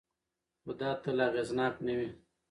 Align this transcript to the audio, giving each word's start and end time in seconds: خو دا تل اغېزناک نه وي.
خو 0.61 0.71
دا 0.79 0.89
تل 1.03 1.17
اغېزناک 1.27 1.75
نه 1.85 1.93
وي. 1.97 2.09